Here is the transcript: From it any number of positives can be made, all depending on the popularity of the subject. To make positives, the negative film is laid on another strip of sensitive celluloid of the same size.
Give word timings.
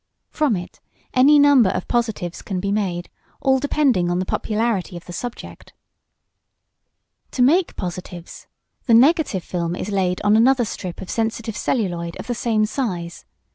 From 0.31 0.55
it 0.55 0.79
any 1.13 1.37
number 1.37 1.69
of 1.69 1.87
positives 1.87 2.41
can 2.41 2.59
be 2.59 2.71
made, 2.71 3.07
all 3.39 3.59
depending 3.59 4.09
on 4.09 4.17
the 4.17 4.25
popularity 4.25 4.97
of 4.97 5.05
the 5.05 5.13
subject. 5.13 5.73
To 7.29 7.43
make 7.43 7.75
positives, 7.75 8.47
the 8.87 8.95
negative 8.95 9.43
film 9.43 9.75
is 9.75 9.89
laid 9.89 10.19
on 10.23 10.35
another 10.35 10.65
strip 10.65 11.01
of 11.01 11.11
sensitive 11.11 11.55
celluloid 11.55 12.17
of 12.19 12.25
the 12.25 12.33
same 12.33 12.65
size. 12.65 13.25